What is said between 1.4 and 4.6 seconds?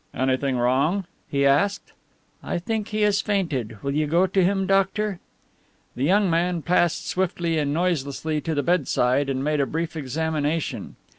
asked. "I think he has fainted will you go to